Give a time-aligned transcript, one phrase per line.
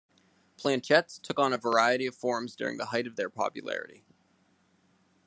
[0.57, 4.03] Planchettes took on a variety of forms during the height of their popularity.